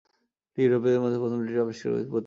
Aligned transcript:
ইউরোপীয়দের 0.63 1.01
মধ্যে 1.03 1.19
প্রথম 1.21 1.37
দ্বীপটি 1.39 1.61
আবিষ্কার 1.65 1.87
করেছিল 1.89 1.99
পর্তুগিজরা। 2.03 2.19